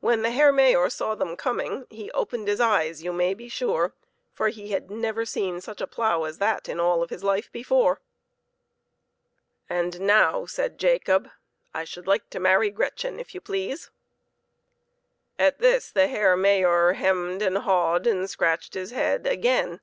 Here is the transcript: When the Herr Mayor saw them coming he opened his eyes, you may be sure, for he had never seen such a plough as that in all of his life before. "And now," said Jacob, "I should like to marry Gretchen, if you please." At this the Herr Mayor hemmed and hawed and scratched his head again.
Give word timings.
When 0.00 0.22
the 0.22 0.30
Herr 0.30 0.52
Mayor 0.52 0.88
saw 0.88 1.14
them 1.14 1.36
coming 1.36 1.86
he 1.90 2.10
opened 2.12 2.48
his 2.48 2.62
eyes, 2.62 3.02
you 3.04 3.12
may 3.12 3.34
be 3.34 3.46
sure, 3.50 3.92
for 4.32 4.48
he 4.48 4.70
had 4.70 4.90
never 4.90 5.26
seen 5.26 5.60
such 5.60 5.82
a 5.82 5.86
plough 5.86 6.24
as 6.24 6.38
that 6.38 6.66
in 6.66 6.80
all 6.80 7.02
of 7.02 7.10
his 7.10 7.22
life 7.22 7.52
before. 7.52 8.00
"And 9.68 10.00
now," 10.00 10.46
said 10.46 10.78
Jacob, 10.78 11.28
"I 11.74 11.84
should 11.84 12.06
like 12.06 12.30
to 12.30 12.40
marry 12.40 12.70
Gretchen, 12.70 13.20
if 13.20 13.34
you 13.34 13.42
please." 13.42 13.90
At 15.38 15.58
this 15.58 15.90
the 15.90 16.06
Herr 16.08 16.38
Mayor 16.38 16.94
hemmed 16.94 17.42
and 17.42 17.58
hawed 17.58 18.06
and 18.06 18.30
scratched 18.30 18.72
his 18.72 18.92
head 18.92 19.26
again. 19.26 19.80